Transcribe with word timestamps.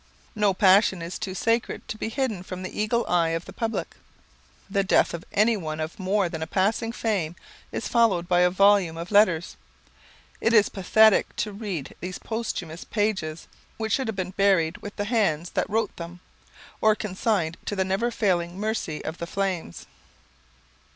No 0.33 0.55
passion 0.55 0.99
is 1.03 1.19
too 1.19 1.35
sacred 1.35 1.87
to 1.87 1.95
be 1.95 2.09
hidden 2.09 2.41
from 2.41 2.63
the 2.63 2.75
eagle 2.75 3.05
eye 3.07 3.29
of 3.37 3.45
the 3.45 3.53
public. 3.53 3.95
The 4.67 4.83
death 4.83 5.13
of 5.13 5.23
anyone 5.31 5.79
of 5.79 5.99
more 5.99 6.27
than 6.27 6.41
passing 6.47 6.91
fame 6.91 7.35
is 7.71 7.87
followed 7.87 8.27
by 8.27 8.39
a 8.39 8.49
volume 8.49 8.97
of 8.97 9.11
"letters." 9.11 9.57
It 10.41 10.53
is 10.53 10.69
pathetic 10.69 11.35
to 11.35 11.51
read 11.53 11.93
these 11.99 12.17
posthumous 12.17 12.83
pages, 12.83 13.47
which 13.77 13.93
should 13.93 14.07
have 14.07 14.15
been 14.15 14.31
buried 14.31 14.79
with 14.79 14.95
the 14.95 15.05
hands 15.05 15.51
that 15.51 15.69
wrote 15.69 15.95
them, 15.97 16.19
or 16.81 16.95
consigned 16.95 17.57
to 17.65 17.75
the 17.75 17.85
never 17.85 18.09
failing 18.09 18.57
mercy 18.59 19.05
of 19.05 19.19
the 19.19 19.27
flames. 19.27 19.85